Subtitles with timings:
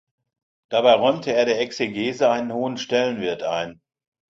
[0.69, 3.83] Dabei räumte er der Exegese einen hohen Stellenwert ein.